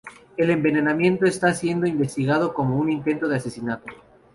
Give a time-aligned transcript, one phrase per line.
[0.35, 3.85] El envenenamiento está siendo investigado como un intento de asesinato.